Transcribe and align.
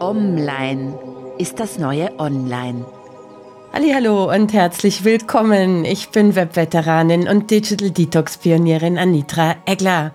Online 0.00 0.98
ist 1.36 1.60
das 1.60 1.78
neue 1.78 2.18
Online. 2.18 2.86
Hallo 3.74 4.32
und 4.34 4.54
herzlich 4.54 5.04
willkommen. 5.04 5.84
Ich 5.84 6.08
bin 6.08 6.34
Webveteranin 6.34 7.28
und 7.28 7.50
Digital 7.50 7.90
Detox 7.90 8.38
Pionierin 8.38 8.96
Anitra 8.96 9.56
Egler. 9.66 10.12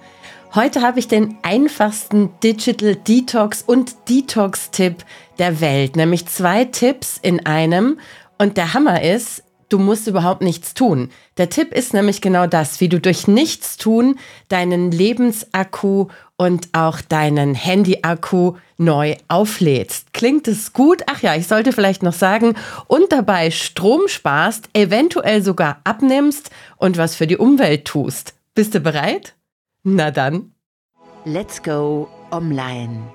Heute 0.55 0.81
habe 0.81 0.97
ich 0.97 1.07
den 1.07 1.37
einfachsten 1.43 2.31
Digital 2.43 2.95
Detox 2.95 3.61
und 3.61 4.09
Detox 4.09 4.71
Tipp 4.71 5.05
der 5.37 5.61
Welt, 5.61 5.95
nämlich 5.95 6.25
zwei 6.25 6.65
Tipps 6.65 7.19
in 7.21 7.45
einem. 7.45 7.99
Und 8.39 8.57
der 8.57 8.73
Hammer 8.73 9.03
ist, 9.03 9.43
du 9.75 9.81
musst 9.81 10.07
überhaupt 10.07 10.41
nichts 10.41 10.73
tun. 10.73 11.09
Der 11.35 11.49
Tipp 11.49 11.73
ist 11.73 11.93
nämlich 11.93 12.21
genau 12.21 12.47
das, 12.47 12.79
wie 12.79 12.87
du 12.87 12.97
durch 12.97 13.27
nichts 13.27 13.75
tun 13.75 14.17
deinen 14.47 14.89
Lebensakku 14.89 16.07
und 16.37 16.69
auch 16.71 17.01
deinen 17.01 17.55
Handyakku 17.55 18.53
neu 18.77 19.15
auflädst. 19.27 20.13
Klingt 20.13 20.47
es 20.47 20.71
gut? 20.71 21.03
Ach 21.07 21.21
ja, 21.21 21.35
ich 21.35 21.47
sollte 21.47 21.73
vielleicht 21.73 22.03
noch 22.03 22.13
sagen, 22.13 22.53
und 22.87 23.11
dabei 23.11 23.51
Strom 23.51 24.07
sparst, 24.07 24.69
eventuell 24.71 25.43
sogar 25.43 25.81
abnimmst 25.83 26.51
und 26.77 26.97
was 26.97 27.17
für 27.17 27.27
die 27.27 27.37
Umwelt 27.37 27.83
tust. 27.83 28.33
Bist 28.53 28.75
du 28.75 28.79
bereit? 28.79 29.35
Na 29.83 30.09
dann. 30.09 30.53
Let's 31.25 31.61
go 31.61 32.07
online. 32.31 33.14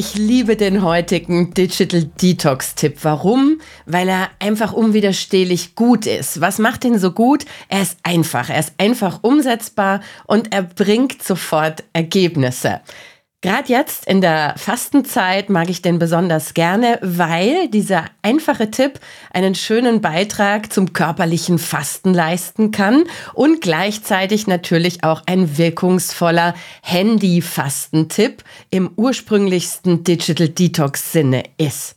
Ich 0.00 0.14
liebe 0.14 0.54
den 0.54 0.84
heutigen 0.84 1.54
Digital 1.54 2.04
Detox-Tipp. 2.04 2.98
Warum? 3.02 3.60
Weil 3.84 4.08
er 4.08 4.30
einfach 4.38 4.72
unwiderstehlich 4.72 5.74
gut 5.74 6.06
ist. 6.06 6.40
Was 6.40 6.60
macht 6.60 6.84
ihn 6.84 7.00
so 7.00 7.10
gut? 7.10 7.46
Er 7.68 7.82
ist 7.82 7.98
einfach. 8.04 8.48
Er 8.48 8.60
ist 8.60 8.74
einfach 8.78 9.24
umsetzbar 9.24 10.00
und 10.24 10.54
er 10.54 10.62
bringt 10.62 11.24
sofort 11.24 11.82
Ergebnisse. 11.94 12.80
Gerade 13.40 13.68
jetzt 13.68 14.04
in 14.08 14.20
der 14.20 14.54
Fastenzeit 14.56 15.48
mag 15.48 15.70
ich 15.70 15.80
den 15.80 16.00
besonders 16.00 16.54
gerne, 16.54 16.98
weil 17.02 17.68
dieser 17.68 18.06
einfache 18.20 18.72
Tipp 18.72 18.98
einen 19.32 19.54
schönen 19.54 20.00
Beitrag 20.00 20.72
zum 20.72 20.92
körperlichen 20.92 21.60
Fasten 21.60 22.12
leisten 22.12 22.72
kann 22.72 23.04
und 23.34 23.60
gleichzeitig 23.60 24.48
natürlich 24.48 25.04
auch 25.04 25.22
ein 25.26 25.56
wirkungsvoller 25.56 26.54
Handy-Fastentipp 26.82 28.42
im 28.70 28.90
ursprünglichsten 28.96 30.02
Digital 30.02 30.48
Detox-Sinne 30.48 31.44
ist. 31.58 31.94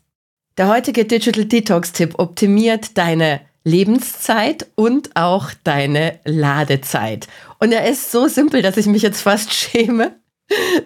Der 0.60 0.68
heutige 0.68 1.06
Digital 1.06 1.46
Detox-Tipp 1.46 2.20
optimiert 2.20 3.00
deine 3.00 3.42
Lebenszeit 3.64 4.68
und 4.76 5.16
auch 5.16 5.50
deine 5.64 6.20
Ladezeit. 6.24 7.28
Und 7.58 7.72
er 7.72 7.90
ist 7.90 8.12
so 8.12 8.28
simpel, 8.28 8.62
dass 8.62 8.78
ich 8.78 8.86
mich 8.86 9.02
jetzt 9.02 9.22
fast 9.22 9.52
schäme, 9.56 10.21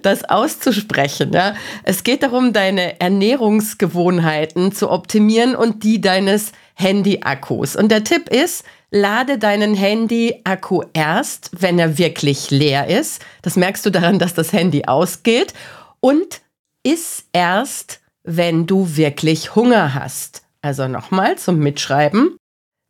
das 0.01 0.23
auszusprechen. 0.23 1.31
Ja. 1.33 1.55
Es 1.83 2.03
geht 2.03 2.23
darum, 2.23 2.53
deine 2.53 2.99
Ernährungsgewohnheiten 2.99 4.71
zu 4.71 4.89
optimieren 4.89 5.55
und 5.55 5.83
die 5.83 6.01
deines 6.01 6.51
Handy-Akkus. 6.75 7.75
Und 7.75 7.89
der 7.89 8.03
Tipp 8.03 8.29
ist, 8.29 8.65
lade 8.91 9.37
deinen 9.37 9.75
Handy-Akku 9.75 10.83
erst, 10.93 11.51
wenn 11.59 11.79
er 11.79 11.97
wirklich 11.97 12.51
leer 12.51 12.87
ist. 12.87 13.23
Das 13.41 13.55
merkst 13.55 13.85
du 13.85 13.89
daran, 13.89 14.19
dass 14.19 14.33
das 14.33 14.53
Handy 14.53 14.85
ausgeht. 14.85 15.53
Und 15.99 16.41
iss 16.83 17.25
erst, 17.33 18.01
wenn 18.23 18.67
du 18.67 18.95
wirklich 18.95 19.55
Hunger 19.55 19.93
hast. 19.93 20.43
Also 20.61 20.87
nochmal 20.87 21.37
zum 21.37 21.59
Mitschreiben. 21.59 22.37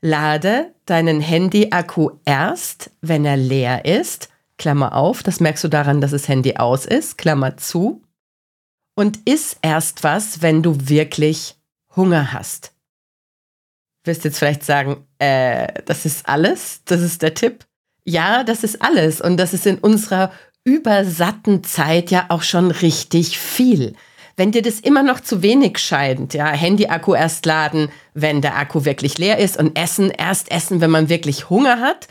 Lade 0.02 0.74
deinen 0.86 1.22
Handy-Akku 1.22 2.12
erst, 2.26 2.92
wenn 3.02 3.26
er 3.26 3.38
leer 3.38 3.86
ist 3.86 4.30
Klammer 4.58 4.96
auf, 4.96 5.24
das 5.24 5.40
merkst 5.40 5.64
du 5.64 5.68
daran, 5.68 6.02
dass 6.02 6.12
das 6.12 6.28
Handy 6.28 6.56
aus 6.58 6.86
ist, 6.86 7.18
Klammer 7.18 7.58
zu. 7.58 8.02
Und 8.96 9.20
iss 9.26 9.58
erst 9.62 10.04
was, 10.04 10.42
wenn 10.42 10.64
du 10.64 10.88
wirklich 10.88 11.56
Hunger 11.96 12.32
hast. 12.32 12.72
Wirst 14.06 14.24
jetzt 14.24 14.40
vielleicht 14.40 14.64
sagen, 14.64 15.06
äh, 15.20 15.82
das 15.86 16.06
ist 16.06 16.30
alles? 16.30 16.82
Das 16.86 17.02
ist 17.02 17.22
der 17.22 17.34
Tipp? 17.34 17.66
Ja, 18.06 18.44
das 18.44 18.64
ist 18.64 18.82
alles. 18.82 19.20
Und 19.20 19.38
das 19.38 19.54
ist 19.54 19.66
in 19.66 19.80
unserer 19.80 20.32
übersatten 20.64 21.64
Zeit 21.64 22.12
ja 22.12 22.26
auch 22.30 22.44
schon 22.44 22.72
richtig 22.72 23.38
viel. 23.38 23.96
Wenn 24.38 24.52
dir 24.52 24.62
das 24.62 24.80
immer 24.80 25.04
noch 25.04 25.22
zu 25.22 25.42
wenig 25.42 25.78
scheint, 25.78 26.34
ja, 26.34 26.48
Handy-Akku 26.48 27.16
erst 27.16 27.46
laden, 27.46 27.90
wenn 28.14 28.42
der 28.42 28.58
Akku 28.58 28.84
wirklich 28.84 29.18
leer 29.18 29.38
ist 29.38 29.58
und 29.58 29.78
Essen 29.78 30.12
erst 30.12 30.52
essen, 30.52 30.82
wenn 30.82 30.92
man 30.92 31.10
wirklich 31.10 31.50
Hunger 31.50 31.80
hat, 31.80 32.08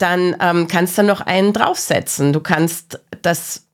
dann 0.00 0.36
ähm, 0.40 0.68
kannst 0.68 0.98
du 0.98 1.02
noch 1.02 1.20
einen 1.20 1.52
draufsetzen. 1.52 2.32
Du 2.32 2.40
kannst 2.40 3.00
das 3.22 3.66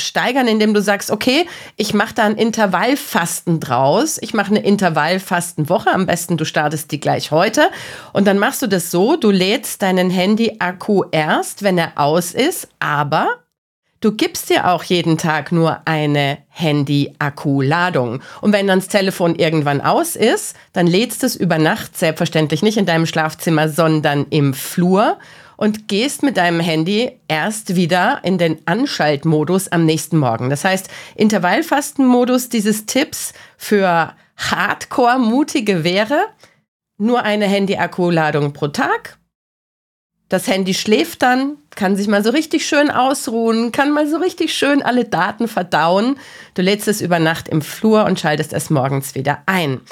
steigern, 0.00 0.48
indem 0.48 0.74
du 0.74 0.82
sagst, 0.82 1.10
okay, 1.10 1.46
ich 1.76 1.94
mache 1.94 2.14
da 2.14 2.24
ein 2.24 2.36
Intervallfasten 2.36 3.60
draus. 3.60 4.18
Ich 4.20 4.34
mache 4.34 4.50
eine 4.50 4.60
Intervallfastenwoche. 4.60 5.92
Am 5.92 6.06
besten 6.06 6.36
du 6.36 6.44
startest 6.44 6.90
die 6.90 7.00
gleich 7.00 7.30
heute. 7.30 7.70
Und 8.12 8.26
dann 8.26 8.38
machst 8.38 8.62
du 8.62 8.66
das 8.66 8.90
so, 8.90 9.16
du 9.16 9.30
lädst 9.30 9.82
deinen 9.82 10.10
Handy-Akku 10.10 11.04
erst, 11.12 11.62
wenn 11.62 11.78
er 11.78 11.92
aus 11.96 12.32
ist, 12.32 12.68
aber 12.78 13.28
du 14.00 14.12
gibst 14.12 14.50
dir 14.50 14.68
auch 14.70 14.82
jeden 14.82 15.18
Tag 15.18 15.52
nur 15.52 15.82
eine 15.84 16.38
Handy-Akku-Ladung. 16.48 18.22
Und 18.40 18.52
wenn 18.52 18.66
dann 18.66 18.80
das 18.80 18.88
Telefon 18.88 19.36
irgendwann 19.36 19.80
aus 19.80 20.16
ist, 20.16 20.56
dann 20.72 20.86
lädst 20.86 21.22
du 21.22 21.26
es 21.26 21.36
über 21.36 21.58
Nacht 21.58 21.96
selbstverständlich 21.96 22.62
nicht 22.62 22.78
in 22.78 22.86
deinem 22.86 23.06
Schlafzimmer, 23.06 23.68
sondern 23.68 24.26
im 24.30 24.54
Flur 24.54 25.18
und 25.60 25.88
gehst 25.88 26.22
mit 26.22 26.38
deinem 26.38 26.58
Handy 26.58 27.20
erst 27.28 27.76
wieder 27.76 28.20
in 28.22 28.38
den 28.38 28.66
Anschaltmodus 28.66 29.68
am 29.68 29.84
nächsten 29.84 30.16
Morgen. 30.16 30.48
Das 30.48 30.64
heißt, 30.64 30.88
Intervallfastenmodus 31.16 32.48
dieses 32.48 32.86
Tipps 32.86 33.34
für 33.58 34.14
Hardcore-Mutige 34.38 35.84
wäre, 35.84 36.28
nur 36.96 37.24
eine 37.24 37.44
Handy-Akkuladung 37.44 38.54
pro 38.54 38.68
Tag. 38.68 39.18
Das 40.30 40.48
Handy 40.48 40.72
schläft 40.72 41.20
dann, 41.20 41.58
kann 41.76 41.94
sich 41.94 42.08
mal 42.08 42.24
so 42.24 42.30
richtig 42.30 42.66
schön 42.66 42.90
ausruhen, 42.90 43.70
kann 43.70 43.92
mal 43.92 44.08
so 44.08 44.16
richtig 44.16 44.54
schön 44.54 44.82
alle 44.82 45.04
Daten 45.04 45.46
verdauen. 45.46 46.16
Du 46.54 46.62
lädst 46.62 46.88
es 46.88 47.02
über 47.02 47.18
Nacht 47.18 47.48
im 47.50 47.60
Flur 47.60 48.06
und 48.06 48.18
schaltest 48.18 48.54
es 48.54 48.70
morgens 48.70 49.14
wieder 49.14 49.42
ein. 49.44 49.82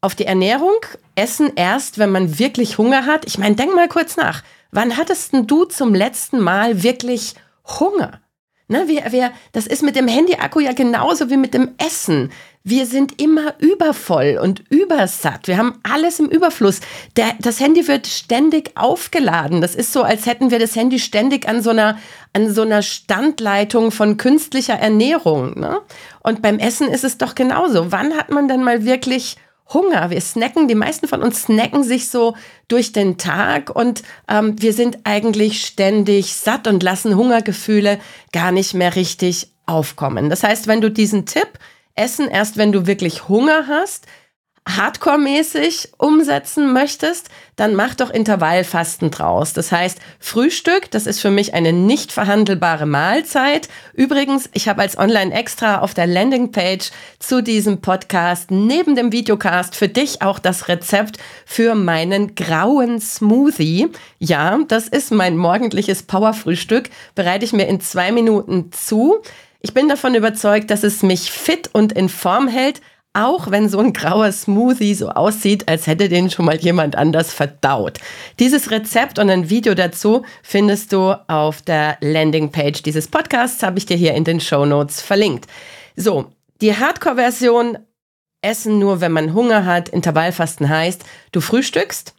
Auf 0.00 0.14
die 0.14 0.26
Ernährung, 0.26 0.76
Essen 1.16 1.50
erst, 1.56 1.98
wenn 1.98 2.10
man 2.10 2.38
wirklich 2.38 2.78
Hunger 2.78 3.04
hat. 3.04 3.26
Ich 3.26 3.36
meine, 3.36 3.56
denk 3.56 3.74
mal 3.74 3.88
kurz 3.88 4.16
nach. 4.16 4.44
Wann 4.70 4.96
hattest 4.96 5.32
denn 5.32 5.48
du 5.48 5.64
zum 5.64 5.92
letzten 5.92 6.38
Mal 6.38 6.84
wirklich 6.84 7.34
Hunger? 7.80 8.20
Ne, 8.68 8.86
wir, 8.86 9.10
wir, 9.10 9.32
das 9.52 9.66
ist 9.66 9.82
mit 9.82 9.96
dem 9.96 10.06
Handy-Akku 10.06 10.60
ja 10.60 10.72
genauso 10.72 11.30
wie 11.30 11.36
mit 11.38 11.52
dem 11.54 11.74
Essen. 11.78 12.30
Wir 12.62 12.86
sind 12.86 13.20
immer 13.20 13.54
übervoll 13.58 14.38
und 14.40 14.62
übersatt. 14.68 15.48
Wir 15.48 15.56
haben 15.56 15.80
alles 15.82 16.20
im 16.20 16.26
Überfluss. 16.26 16.80
Der, 17.16 17.32
das 17.40 17.58
Handy 17.58 17.88
wird 17.88 18.06
ständig 18.06 18.76
aufgeladen. 18.76 19.62
Das 19.62 19.74
ist 19.74 19.92
so, 19.92 20.02
als 20.02 20.26
hätten 20.26 20.50
wir 20.50 20.58
das 20.58 20.76
Handy 20.76 20.98
ständig 20.98 21.48
an 21.48 21.62
so 21.62 21.70
einer, 21.70 21.98
an 22.34 22.52
so 22.52 22.62
einer 22.62 22.82
Standleitung 22.82 23.90
von 23.90 24.16
künstlicher 24.16 24.74
Ernährung. 24.74 25.58
Ne? 25.58 25.80
Und 26.22 26.42
beim 26.42 26.58
Essen 26.58 26.88
ist 26.88 27.04
es 27.04 27.16
doch 27.18 27.34
genauso. 27.34 27.90
Wann 27.90 28.16
hat 28.16 28.30
man 28.30 28.46
denn 28.48 28.62
mal 28.62 28.84
wirklich 28.84 29.38
Hunger. 29.72 30.10
Wir 30.10 30.20
snacken, 30.20 30.68
die 30.68 30.74
meisten 30.74 31.08
von 31.08 31.22
uns 31.22 31.42
snacken 31.42 31.84
sich 31.84 32.08
so 32.08 32.34
durch 32.68 32.92
den 32.92 33.18
Tag 33.18 33.74
und 33.74 34.02
ähm, 34.28 34.60
wir 34.60 34.72
sind 34.72 34.98
eigentlich 35.04 35.64
ständig 35.64 36.34
satt 36.34 36.66
und 36.66 36.82
lassen 36.82 37.16
Hungergefühle 37.16 37.98
gar 38.32 38.52
nicht 38.52 38.74
mehr 38.74 38.96
richtig 38.96 39.52
aufkommen. 39.66 40.30
Das 40.30 40.42
heißt, 40.42 40.66
wenn 40.66 40.80
du 40.80 40.90
diesen 40.90 41.26
Tipp 41.26 41.48
Essen 41.94 42.28
erst, 42.28 42.56
wenn 42.56 42.72
du 42.72 42.86
wirklich 42.86 43.28
Hunger 43.28 43.66
hast, 43.66 44.06
Hardcore-mäßig 44.68 45.94
umsetzen 45.96 46.72
möchtest, 46.72 47.28
dann 47.56 47.74
mach 47.74 47.94
doch 47.94 48.10
Intervallfasten 48.10 49.10
draus. 49.10 49.52
Das 49.52 49.72
heißt, 49.72 49.98
Frühstück, 50.20 50.90
das 50.90 51.06
ist 51.06 51.20
für 51.20 51.30
mich 51.30 51.54
eine 51.54 51.72
nicht 51.72 52.12
verhandelbare 52.12 52.86
Mahlzeit. 52.86 53.68
Übrigens, 53.94 54.48
ich 54.52 54.68
habe 54.68 54.82
als 54.82 54.98
Online-Extra 54.98 55.80
auf 55.80 55.94
der 55.94 56.06
Landingpage 56.06 56.90
zu 57.18 57.42
diesem 57.42 57.80
Podcast 57.80 58.50
neben 58.50 58.94
dem 58.94 59.10
Videocast 59.10 59.74
für 59.74 59.88
dich 59.88 60.22
auch 60.22 60.38
das 60.38 60.68
Rezept 60.68 61.16
für 61.46 61.74
meinen 61.74 62.34
grauen 62.34 63.00
Smoothie. 63.00 63.88
Ja, 64.18 64.58
das 64.68 64.86
ist 64.86 65.10
mein 65.10 65.36
morgendliches 65.36 66.02
Powerfrühstück. 66.02 66.90
Bereite 67.14 67.44
ich 67.44 67.52
mir 67.52 67.66
in 67.66 67.80
zwei 67.80 68.12
Minuten 68.12 68.70
zu. 68.72 69.22
Ich 69.60 69.74
bin 69.74 69.88
davon 69.88 70.14
überzeugt, 70.14 70.70
dass 70.70 70.84
es 70.84 71.02
mich 71.02 71.32
fit 71.32 71.70
und 71.72 71.92
in 71.92 72.08
Form 72.08 72.46
hält, 72.46 72.80
auch 73.26 73.50
wenn 73.50 73.68
so 73.68 73.78
ein 73.78 73.92
grauer 73.92 74.30
Smoothie 74.32 74.94
so 74.94 75.08
aussieht, 75.08 75.68
als 75.68 75.86
hätte 75.86 76.08
den 76.08 76.30
schon 76.30 76.44
mal 76.44 76.56
jemand 76.56 76.96
anders 76.96 77.32
verdaut. 77.32 77.98
Dieses 78.38 78.70
Rezept 78.70 79.18
und 79.18 79.28
ein 79.30 79.50
Video 79.50 79.74
dazu 79.74 80.24
findest 80.42 80.92
du 80.92 81.14
auf 81.28 81.62
der 81.62 81.96
Landingpage 82.00 82.82
dieses 82.82 83.08
Podcasts, 83.08 83.62
habe 83.62 83.78
ich 83.78 83.86
dir 83.86 83.96
hier 83.96 84.14
in 84.14 84.24
den 84.24 84.40
Show 84.40 84.64
Notes 84.64 85.00
verlinkt. 85.00 85.46
So, 85.96 86.26
die 86.60 86.76
Hardcore-Version 86.76 87.78
Essen 88.40 88.78
nur, 88.78 89.00
wenn 89.00 89.10
man 89.12 89.34
Hunger 89.34 89.64
hat, 89.66 89.88
Intervallfasten 89.88 90.68
heißt, 90.68 91.04
du 91.32 91.40
frühstückst, 91.40 92.14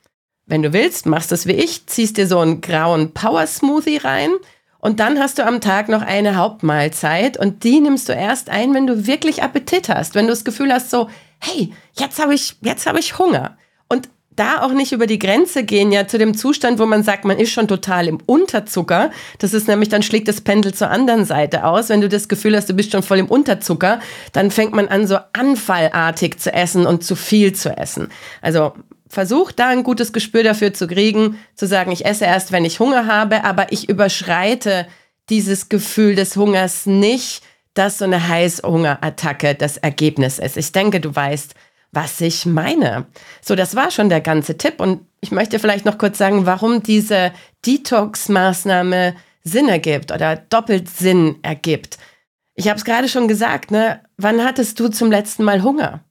Wenn 0.46 0.64
du 0.64 0.74
willst, 0.74 1.06
machst 1.06 1.32
es 1.32 1.46
wie 1.46 1.54
ich, 1.54 1.86
ziehst 1.86 2.18
dir 2.18 2.26
so 2.26 2.40
einen 2.40 2.60
grauen 2.60 3.14
Power 3.14 3.46
Smoothie 3.46 3.98
rein 3.98 4.32
und 4.80 5.00
dann 5.00 5.20
hast 5.20 5.38
du 5.38 5.46
am 5.46 5.62
Tag 5.62 5.90
noch 5.90 6.02
eine 6.02 6.36
Hauptmahlzeit 6.36 7.38
und 7.38 7.64
die 7.64 7.80
nimmst 7.80 8.10
du 8.10 8.14
erst 8.14 8.50
ein, 8.50 8.74
wenn 8.74 8.88
du 8.88 9.06
wirklich 9.06 9.44
Appetit 9.44 9.90
hast, 9.90 10.16
wenn 10.16 10.26
du 10.26 10.32
das 10.32 10.46
Gefühl 10.46 10.72
hast 10.72 10.90
so, 10.90 11.10
hey, 11.40 11.74
jetzt 11.94 12.20
habe 12.20 12.34
ich 12.34 12.56
jetzt 12.62 12.86
habe 12.86 13.00
ich 13.00 13.18
Hunger. 13.18 13.58
Und 13.90 14.10
da 14.40 14.62
auch 14.62 14.72
nicht 14.72 14.94
über 14.94 15.06
die 15.06 15.20
Grenze 15.20 15.66
gehen, 15.66 15.92
ja, 15.92 16.08
zu 16.08 16.18
dem 16.18 16.36
Zustand, 16.36 16.80
wo 16.80 16.86
man 16.86 17.04
sagt, 17.04 17.26
man 17.26 17.38
ist 17.38 17.52
schon 17.52 17.68
total 17.68 18.08
im 18.08 18.20
Unterzucker. 18.26 19.12
Das 19.38 19.54
ist 19.54 19.68
nämlich, 19.68 19.90
dann 19.90 20.02
schlägt 20.02 20.30
das 20.30 20.40
Pendel 20.40 20.74
zur 20.74 20.90
anderen 20.90 21.26
Seite 21.26 21.66
aus. 21.66 21.90
Wenn 21.90 22.00
du 22.00 22.08
das 22.08 22.30
Gefühl 22.30 22.56
hast, 22.56 22.70
du 22.70 22.74
bist 22.74 22.92
schon 22.92 23.04
voll 23.04 23.20
im 23.20 23.28
Unterzucker, 23.28 24.00
dann 24.32 24.50
fängt 24.50 24.74
man 24.74 24.88
an, 24.88 25.08
so 25.08 25.18
anfallartig 25.34 26.40
zu 26.40 26.54
essen 26.54 26.86
und 26.86 27.04
zu 27.04 27.18
viel 27.18 27.54
zu 27.54 27.76
essen. 27.76 28.08
Also 28.42 28.74
versuch 29.10 29.52
da 29.52 29.68
ein 29.68 29.84
gutes 29.84 30.14
Gespür 30.14 30.44
dafür 30.44 30.74
zu 30.74 30.88
kriegen, 30.88 31.38
zu 31.56 31.68
sagen, 31.68 31.92
ich 31.92 32.06
esse 32.06 32.26
erst, 32.26 32.52
wenn 32.52 32.64
ich 32.64 32.80
Hunger 32.80 33.08
habe, 33.08 33.44
aber 33.44 33.72
ich 33.72 33.90
überschreite 33.90 34.88
dieses 35.30 35.70
Gefühl 35.70 36.16
des 36.16 36.36
Hungers 36.36 36.86
nicht, 36.86 37.44
dass 37.74 37.98
so 37.98 38.06
eine 38.06 38.28
Heißhungerattacke 38.28 39.56
das 39.56 39.78
Ergebnis 39.78 40.40
ist. 40.40 40.58
Ich 40.58 40.72
denke, 40.72 41.00
du 41.00 41.16
weißt, 41.16 41.56
was 41.92 42.22
ich 42.22 42.46
meine. 42.46 43.08
So, 43.42 43.56
das 43.56 43.76
war 43.76 43.92
schon 43.92 44.10
der 44.10 44.22
ganze 44.22 44.58
Tipp. 44.58 44.80
Und 44.80 45.06
ich 45.22 45.32
möchte 45.32 45.60
vielleicht 45.60 45.86
noch 45.86 45.98
kurz 45.98 46.18
sagen, 46.18 46.46
warum 46.46 46.84
diese 46.84 47.32
Detox-Maßnahme 47.66 49.16
Sinn 49.44 49.70
ergibt 49.70 50.12
oder 50.12 50.36
doppelt 50.36 50.90
Sinn 50.90 51.38
ergibt. 51.42 51.98
Ich 52.56 52.68
habe 52.68 52.78
es 52.78 52.86
gerade 52.86 53.08
schon 53.08 53.28
gesagt, 53.28 53.72
ne? 53.72 54.02
Wann 54.18 54.44
hattest 54.44 54.80
du 54.80 54.90
zum 54.90 55.10
letzten 55.10 55.44
Mal 55.44 55.64
Hunger? 55.64 56.04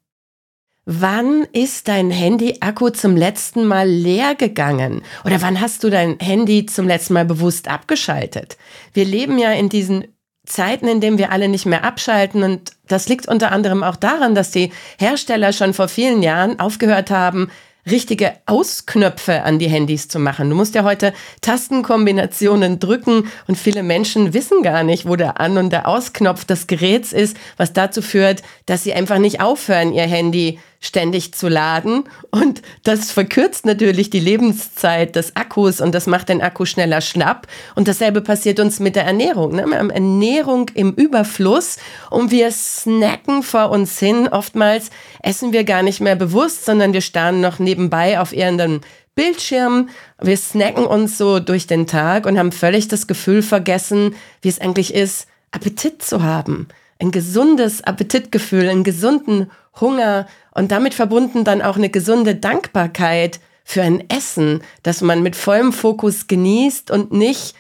Wann 0.91 1.47
ist 1.53 1.89
dein 1.89 2.11
Handy-Akku 2.11 2.89
zum 2.89 3.15
letzten 3.15 3.67
Mal 3.67 3.87
leer 3.87 4.35
gegangen? 4.35 5.03
Oder 5.23 5.43
wann 5.43 5.61
hast 5.61 5.85
du 5.85 5.91
dein 5.91 6.19
Handy 6.19 6.65
zum 6.65 6.87
letzten 6.87 7.13
Mal 7.13 7.27
bewusst 7.27 7.69
abgeschaltet? 7.69 8.57
Wir 8.95 9.05
leben 9.05 9.37
ja 9.37 9.53
in 9.53 9.69
diesen 9.69 10.05
Zeiten, 10.47 10.89
in 10.89 11.03
denen 11.03 11.19
wir 11.19 11.31
alle 11.31 11.51
nicht 11.51 11.67
mehr 11.67 11.85
abschalten. 11.85 12.43
Und 12.43 12.73
das 12.87 13.07
liegt 13.07 13.29
unter 13.29 13.53
anderem 13.53 13.85
auch 13.85 13.97
daran, 13.97 14.35
dass 14.35 14.51
die 14.51 14.73
Hersteller 14.99 15.53
schon 15.53 15.75
vor 15.75 15.89
vielen 15.89 16.23
Jahren 16.23 16.59
aufgehört 16.59 17.11
haben, 17.11 17.51
richtige 17.91 18.33
Ausknöpfe 18.47 19.43
an 19.43 19.59
die 19.59 19.69
Handys 19.69 20.09
zu 20.09 20.19
machen. 20.19 20.49
Du 20.49 20.57
musst 20.57 20.75
ja 20.75 20.85
heute 20.85 21.13
Tastenkombinationen 21.43 22.79
drücken 22.79 23.29
und 23.47 23.59
viele 23.59 23.83
Menschen 23.83 24.33
wissen 24.33 24.63
gar 24.63 24.85
nicht, 24.85 25.07
wo 25.07 25.17
der 25.17 25.39
An- 25.39 25.59
und 25.59 25.71
der 25.71 25.87
Ausknopf 25.87 26.47
des 26.47 26.67
Geräts 26.67 27.13
ist, 27.13 27.37
was 27.59 27.75
dazu 27.75 28.01
führt, 28.01 28.43
dass 28.65 28.85
sie 28.85 28.95
einfach 28.95 29.19
nicht 29.19 29.43
aufhören, 29.43 29.93
ihr 29.93 30.05
Handy 30.05 30.59
ständig 30.81 31.35
zu 31.35 31.49
laden. 31.49 32.05
Und 32.31 32.63
das 32.85 33.11
verkürzt 33.11 33.67
natürlich 33.67 34.11
die 34.11 34.21
Lebenszeit 34.21 35.17
des 35.17 35.35
Akkus 35.37 35.81
und 35.81 35.95
das 35.95 36.07
macht 36.07 36.29
den 36.29 36.41
Akku 36.41 36.65
schneller 36.65 37.01
schnapp. 37.01 37.47
Und 37.75 37.89
dasselbe 37.89 38.21
passiert 38.21 38.61
uns 38.61 38.79
mit 38.81 38.97
der 38.97 39.05
Ernährung. 39.05 39.57
Ne? 39.57 39.67
Wir 39.67 39.79
haben 39.79 39.91
Ernährung 39.91 40.71
im 40.75 40.93
Überfluss 40.93 41.79
und 42.11 42.31
wir 42.31 42.51
snacken 42.53 43.43
vor 43.43 43.71
uns 43.71 43.99
hin. 43.99 44.29
Oftmals 44.29 44.91
essen 45.23 45.53
wir 45.53 45.65
gar 45.65 45.83
nicht 45.83 46.01
mehr 46.01 46.17
bewusst, 46.17 46.65
sondern 46.65 46.93
wir 46.93 47.01
starren 47.01 47.41
noch 47.41 47.59
nebenbei 47.59 48.21
auf 48.21 48.33
irgendeinem 48.33 48.81
Bildschirm. 49.15 49.89
Wir 50.21 50.37
snacken 50.37 50.87
uns 50.87 51.19
so 51.19 51.41
durch 51.41 51.67
den 51.67 51.89
Tag 51.89 52.25
und 52.25 52.39
haben 52.39 52.53
völlig 52.53 52.87
das 52.87 53.09
Gefühl 53.09 53.43
vergessen, 53.43 54.15
wie 54.43 54.49
es 54.49 54.61
eigentlich 54.61 54.95
ist, 54.95 55.27
Appetit 55.51 56.03
zu 56.03 56.23
haben. 56.23 56.69
Ein 57.01 57.11
gesundes 57.11 57.83
Appetitgefühl, 57.85 58.69
einen 58.69 58.85
gesunden 58.85 59.51
Hunger 59.81 60.27
und 60.53 60.73
damit 60.73 60.95
verbunden 60.95 61.45
dann 61.45 61.63
auch 61.63 61.77
eine 61.77 61.91
gesunde 61.91 62.35
Dankbarkeit 62.35 63.41
für 63.65 63.83
ein 63.83 64.09
Essen, 64.11 64.63
das 64.83 65.03
man 65.03 65.23
mit 65.23 65.37
vollem 65.37 65.73
Fokus 65.73 66.27
genießt 66.27 66.91
und 66.91 67.13
nicht 67.13 67.55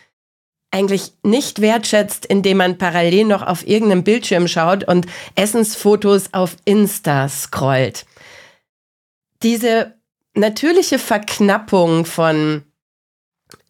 eigentlich 0.71 1.13
nicht 1.23 1.61
wertschätzt, 1.61 2.27
indem 2.27 2.59
man 2.59 2.79
parallel 2.79 3.25
noch 3.25 3.43
auf 3.43 3.67
irgendeinem 3.67 4.05
Bildschirm 4.05 4.49
schaut 4.49 4.85
und 4.85 5.07
Essensfotos 5.35 6.33
auf 6.33 6.57
Insta 6.65 7.29
scrollt. 7.29 8.05
Diese 9.43 9.95
natürliche 10.35 10.99
Verknappung 10.99 12.05
von 12.05 12.65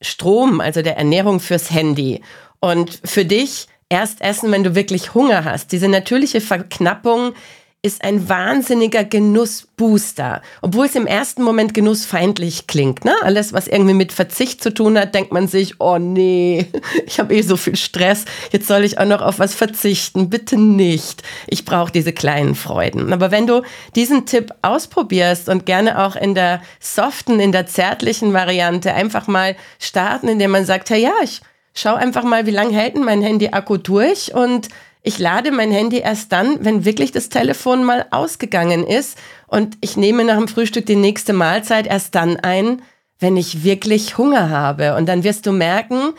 Strom, 0.01 0.61
also 0.61 0.83
der 0.83 0.97
Ernährung 0.97 1.41
fürs 1.41 1.71
Handy 1.71 2.23
und 2.61 3.01
für 3.05 3.25
dich 3.25 3.69
erst 3.89 4.21
essen, 4.21 4.51
wenn 4.53 4.65
du 4.65 4.75
wirklich 4.75 5.15
Hunger 5.15 5.45
hast. 5.45 5.73
Diese 5.73 5.89
natürliche 5.89 6.41
Verknappung 6.41 7.33
ist 7.81 8.03
ein 8.03 8.29
wahnsinniger 8.29 9.05
Genussbooster. 9.05 10.43
Obwohl 10.63 10.87
es 10.87 10.97
im 10.97 11.07
ersten 11.07 11.45
Moment 11.45 11.75
genussfeindlich 11.75 12.67
klingt. 12.67 13.05
Ne? 13.05 13.15
Alles, 13.23 13.53
was 13.53 13.69
irgendwie 13.69 13.95
mit 13.95 14.11
Verzicht 14.11 14.61
zu 14.65 14.75
tun 14.75 14.99
hat, 14.99 15.15
denkt 15.15 15.33
man 15.33 15.47
sich, 15.47 15.81
oh 15.81 15.97
nee, 15.97 16.67
ich 17.07 17.21
habe 17.21 17.37
eh 17.37 17.43
so 17.43 17.57
viel 17.57 17.77
Stress, 17.77 18.25
jetzt 18.51 18.67
soll 18.67 18.85
ich 18.85 18.99
auch 18.99 19.05
noch 19.05 19.23
auf 19.23 19.39
was 19.39 19.55
verzichten. 19.55 20.29
Bitte 20.29 20.59
nicht. 20.59 21.23
Ich 21.47 21.65
brauche 21.65 21.93
diese 21.93 22.13
kleinen 22.13 22.57
Freuden. 22.57 23.13
Aber 23.13 23.31
wenn 23.31 23.47
du 23.47 23.63
diesen 23.95 24.27
Tipp 24.27 24.53
ausprobierst 24.63 25.49
und 25.49 25.65
gerne 25.65 26.05
auch 26.05 26.17
in 26.17 26.35
der 26.35 26.61
soften, 26.81 27.39
in 27.39 27.53
der 27.53 27.69
zärtlichen 27.69 28.33
Variante 28.33 28.93
einfach 28.93 29.29
mal 29.29 29.55
starten, 29.79 30.27
indem 30.27 30.51
man 30.51 30.65
sagt, 30.65 30.91
hey, 30.91 31.03
ja, 31.03 31.15
ich 31.23 31.43
schau 31.81 31.95
einfach 31.95 32.25
mal, 32.25 32.47
wie 32.47 32.51
lange 32.51 32.75
hält 32.75 32.97
denn 32.97 33.05
mein 33.05 33.23
Handy-Akku 33.23 33.77
durch? 33.77 34.35
Und 34.35 34.69
ich 35.03 35.19
lade 35.19 35.53
mein 35.53 35.71
Handy 35.71 35.99
erst 35.99 36.33
dann, 36.33 36.65
wenn 36.65 36.85
wirklich 36.85 37.13
das 37.13 37.29
Telefon 37.29 37.85
mal 37.85 38.07
ausgegangen 38.11 38.87
ist. 38.87 39.17
Und 39.47 39.79
ich 39.81 39.97
nehme 39.97 40.25
nach 40.25 40.37
dem 40.37 40.49
Frühstück 40.49 40.87
die 40.87 40.97
nächste 40.97 41.33
Mahlzeit 41.33 41.87
erst 41.87 42.15
dann 42.15 42.37
ein, 42.37 42.83
wenn 43.19 43.37
ich 43.37 43.65
wirklich 43.65 44.19
Hunger 44.19 44.51
habe. 44.51 44.97
Und 44.97 45.07
dann 45.07 45.25
wirst 45.25 45.47
du 45.47 45.53
merken, 45.53 46.13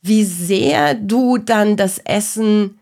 wie 0.00 0.24
sehr 0.24 0.94
du 0.94 1.38
dann 1.38 1.76
das 1.76 1.98
Essen 1.98 2.80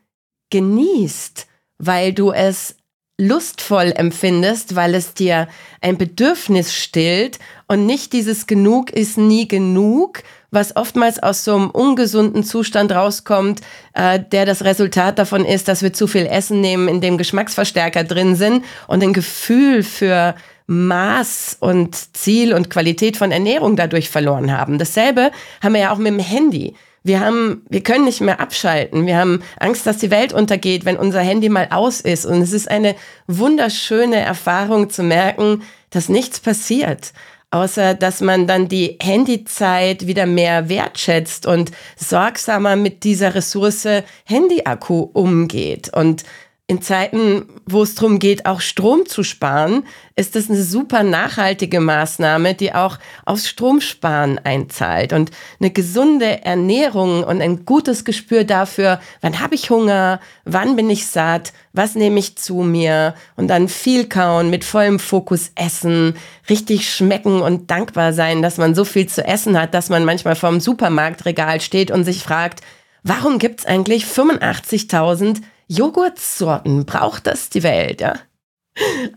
genießt, 0.50 1.47
weil 1.79 2.12
du 2.12 2.33
es 2.33 2.76
lustvoll 3.19 3.93
empfindest, 3.94 4.76
weil 4.76 4.94
es 4.94 5.12
dir 5.12 5.47
ein 5.83 5.99
Bedürfnis 5.99 6.73
stillt. 6.73 7.38
Und 7.69 7.87
nicht 7.87 8.15
dieses 8.15 8.47
Genug 8.47 8.91
ist 8.91 9.19
nie 9.19 9.47
genug, 9.47 10.23
was 10.50 10.76
oftmals 10.76 11.23
aus 11.23 11.44
so 11.44 11.55
einem 11.55 11.70
ungesunden 11.70 12.44
Zustand 12.44 12.93
rauskommt, 12.93 13.61
äh, 13.94 14.20
der 14.20 14.47
das 14.47 14.64
Resultat 14.64 15.19
davon 15.19 15.44
ist, 15.44 15.69
dass 15.69 15.82
wir 15.82 15.93
zu 15.93 16.06
viel 16.06 16.26
Essen 16.26 16.61
nehmen, 16.61 16.88
in 16.88 17.00
dem 17.00 17.19
Geschmacksverstärker 17.19 18.05
drin 18.05 18.37
sind 18.37 18.64
und 18.87 19.02
ein 19.02 19.12
Gefühl 19.12 19.82
für 19.82 20.35
Maß 20.67 21.56
und 21.61 21.97
Ziel 22.17 22.55
und 22.55 22.70
Qualität 22.70 23.17
von 23.17 23.32
Ernährung 23.32 23.76
dadurch 23.76 24.09
verloren 24.09 24.57
haben. 24.57 24.78
Dasselbe 24.78 25.33
haben 25.62 25.75
wir 25.75 25.80
ja 25.80 25.92
auch 25.92 25.99
mit 25.99 26.12
dem 26.12 26.21
Handy. 26.21 26.75
Wir 27.02 27.21
haben, 27.21 27.64
wir 27.69 27.83
können 27.83 28.04
nicht 28.04 28.21
mehr 28.21 28.40
abschalten. 28.40 29.07
Wir 29.07 29.16
haben 29.16 29.42
Angst, 29.59 29.87
dass 29.87 29.97
die 29.97 30.11
Welt 30.11 30.33
untergeht, 30.33 30.85
wenn 30.85 30.97
unser 30.97 31.21
Handy 31.21 31.49
mal 31.49 31.69
aus 31.71 32.00
ist. 32.00 32.26
Und 32.26 32.42
es 32.42 32.52
ist 32.52 32.71
eine 32.71 32.95
wunderschöne 33.26 34.21
Erfahrung 34.21 34.90
zu 34.90 35.02
merken, 35.02 35.62
dass 35.88 36.09
nichts 36.09 36.40
passiert 36.40 37.12
außer 37.50 37.95
dass 37.95 38.21
man 38.21 38.47
dann 38.47 38.69
die 38.69 38.97
Handyzeit 39.02 40.07
wieder 40.07 40.26
mehr 40.26 40.69
wertschätzt 40.69 41.47
und 41.47 41.73
sorgsamer 41.97 42.76
mit 42.76 43.04
dieser 43.04 43.35
Ressource 43.35 43.88
Handyakku 44.25 45.11
umgeht. 45.12 45.92
Und 45.92 46.25
in 46.71 46.81
Zeiten, 46.81 47.47
wo 47.67 47.83
es 47.83 47.97
darum 47.97 48.21
geht, 48.21 48.47
auch 48.47 48.61
Strom 48.61 49.05
zu 49.05 49.25
sparen, 49.25 49.83
ist 50.15 50.37
das 50.37 50.49
eine 50.49 50.62
super 50.62 51.03
nachhaltige 51.03 51.81
Maßnahme, 51.81 52.55
die 52.55 52.73
auch 52.73 52.97
aufs 53.25 53.49
Stromsparen 53.49 54.39
einzahlt. 54.39 55.12
Und 55.12 55.33
eine 55.59 55.73
gesunde 55.73 56.45
Ernährung 56.45 57.25
und 57.25 57.43
ein 57.43 57.65
gutes 57.65 58.05
Gespür 58.05 58.45
dafür, 58.45 59.00
wann 59.21 59.41
habe 59.41 59.57
ich 59.57 59.69
Hunger, 59.71 60.21
wann 60.45 60.77
bin 60.77 60.89
ich 60.91 61.09
satt, 61.09 61.53
was 61.73 61.97
nehme 61.97 62.21
ich 62.21 62.39
zu 62.39 62.59
mir 62.59 63.17
und 63.35 63.49
dann 63.49 63.67
viel 63.67 64.09
kauen, 64.09 64.49
mit 64.49 64.62
vollem 64.62 65.00
Fokus 65.00 65.50
essen, 65.57 66.15
richtig 66.49 66.89
schmecken 66.89 67.43
und 67.43 67.73
dankbar 67.73 68.12
sein, 68.12 68.43
dass 68.43 68.59
man 68.59 68.77
so 68.77 68.85
viel 68.85 69.09
zu 69.09 69.27
essen 69.27 69.61
hat, 69.61 69.75
dass 69.75 69.89
man 69.89 70.05
manchmal 70.05 70.37
vorm 70.37 70.61
Supermarktregal 70.61 71.61
steht 71.61 71.91
und 71.91 72.05
sich 72.05 72.23
fragt, 72.23 72.61
warum 73.03 73.41
gibt 73.41 73.59
es 73.59 73.67
eigentlich 73.67 74.05
85.000 74.05 75.41
Joghurtsorten, 75.71 76.85
braucht 76.85 77.29
das 77.29 77.49
die 77.49 77.62
Welt, 77.62 78.00
ja? 78.00 78.15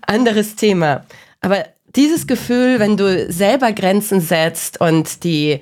Anderes 0.05 0.55
Thema. 0.55 1.03
Aber 1.41 1.65
dieses 1.95 2.27
Gefühl, 2.27 2.79
wenn 2.79 2.95
du 2.95 3.31
selber 3.31 3.71
Grenzen 3.71 4.21
setzt 4.21 4.79
und 4.79 5.23
die 5.23 5.61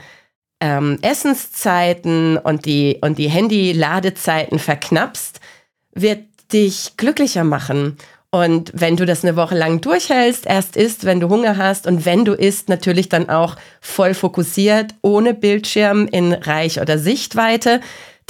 ähm, 0.59 0.99
Essenszeiten 1.01 2.37
und 2.37 2.65
die, 2.65 2.97
und 3.01 3.17
die 3.17 3.29
Handy-Ladezeiten 3.29 4.59
verknappst, 4.59 5.39
wird 5.93 6.25
dich 6.51 6.97
glücklicher 6.97 7.45
machen. 7.45 7.97
Und 8.29 8.71
wenn 8.73 8.97
du 8.97 9.05
das 9.05 9.23
eine 9.23 9.35
Woche 9.37 9.57
lang 9.57 9.79
durchhältst, 9.79 10.45
erst 10.45 10.75
isst, 10.75 11.05
wenn 11.05 11.21
du 11.21 11.29
Hunger 11.29 11.55
hast 11.57 11.87
und 11.87 12.05
wenn 12.05 12.25
du 12.25 12.33
isst, 12.33 12.67
natürlich 12.67 13.07
dann 13.07 13.29
auch 13.29 13.55
voll 13.79 14.13
fokussiert, 14.13 14.93
ohne 15.01 15.33
Bildschirm 15.33 16.07
in 16.07 16.33
Reich 16.33 16.81
oder 16.81 16.97
Sichtweite, 16.97 17.79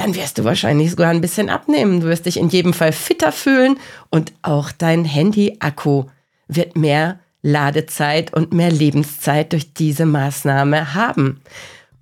dann 0.02 0.16
wirst 0.16 0.40
du 0.40 0.44
wahrscheinlich 0.44 0.92
sogar 0.92 1.10
ein 1.10 1.22
bisschen 1.22 1.50
abnehmen. 1.50 2.02
Du 2.02 2.08
wirst 2.08 2.26
dich 2.26 2.38
in 2.38 2.50
jedem 2.50 2.74
Fall 2.74 2.92
fitter 2.92 3.32
fühlen 3.32 3.78
und 4.10 4.34
auch 4.42 4.72
dein 4.72 5.06
Handy-Akku 5.06 6.06
wird 6.48 6.76
mehr 6.76 7.20
Ladezeit 7.44 8.34
und 8.34 8.52
mehr 8.52 8.72
Lebenszeit 8.72 9.54
durch 9.54 9.74
diese 9.74 10.06
Maßnahme 10.06 10.96
haben. 10.96 11.42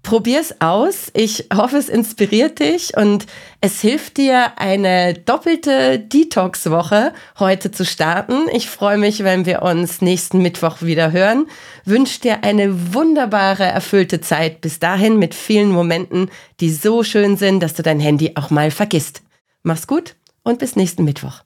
Probier's 0.04 0.56
aus. 0.60 1.12
Ich 1.14 1.50
hoffe, 1.54 1.78
es 1.78 1.90
inspiriert 1.90 2.60
dich 2.60 2.96
und 2.96 3.26
es 3.62 3.82
hilft 3.82 4.18
dir, 4.18 4.58
eine 4.58 5.14
doppelte 5.14 6.00
Detox-Woche 6.00 7.14
heute 7.38 7.72
zu 7.72 7.86
starten. 7.86 8.48
Ich 8.54 8.70
freue 8.70 8.98
mich, 8.98 9.24
wenn 9.24 9.46
wir 9.46 9.62
uns 9.62 10.02
nächsten 10.02 10.42
Mittwoch 10.42 10.82
wieder 10.82 11.12
hören. 11.12 11.48
Wünsche 11.86 12.22
dir 12.22 12.44
eine 12.44 12.94
wunderbare, 12.94 13.66
erfüllte 13.66 14.22
Zeit 14.22 14.62
bis 14.62 14.80
dahin 14.80 15.20
mit 15.20 15.36
vielen 15.36 15.70
Momenten, 15.70 16.32
die 16.60 16.72
so 16.72 17.04
schön 17.04 17.38
sind, 17.38 17.62
dass 17.62 17.74
du 17.74 17.84
dein 17.84 18.00
Handy 18.00 18.32
auch 18.36 18.50
mal 18.50 18.72
vergisst. 18.72 19.22
Mach's 19.64 19.86
gut 19.86 20.16
und 20.44 20.60
bis 20.60 20.76
nächsten 20.76 21.04
Mittwoch. 21.04 21.44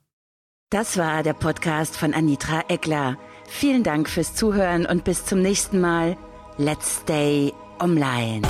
Das 0.69 0.97
war 0.97 1.23
der 1.23 1.33
Podcast 1.33 1.97
von 1.97 2.13
Anitra 2.13 2.63
Eckler. 2.67 3.17
Vielen 3.47 3.83
Dank 3.83 4.09
fürs 4.09 4.35
Zuhören 4.35 4.85
und 4.85 5.03
bis 5.03 5.25
zum 5.25 5.41
nächsten 5.41 5.81
Mal. 5.81 6.17
Let's 6.57 7.01
stay 7.01 7.51
online. 7.83 8.43